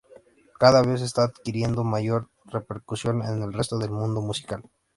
[0.61, 4.63] Cada vez está adquiriendo mayor repercusión en el resto del mundo musical.